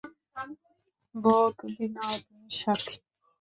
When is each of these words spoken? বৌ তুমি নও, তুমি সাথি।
বৌ 1.15 1.35
তুমি 1.57 1.85
নও, 1.95 2.13
তুমি 2.25 2.47
সাথি। 2.59 2.95